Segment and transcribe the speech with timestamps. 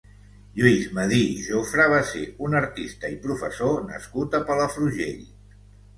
[0.59, 5.21] Lluís Medir Jofra va ser un artista i professor nascut a Palafrugell.